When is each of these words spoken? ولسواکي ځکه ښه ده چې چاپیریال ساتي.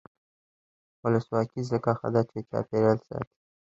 ولسواکي 1.03 1.61
ځکه 1.71 1.91
ښه 1.99 2.07
ده 2.13 2.21
چې 2.29 2.37
چاپیریال 2.49 2.99
ساتي. 3.07 3.33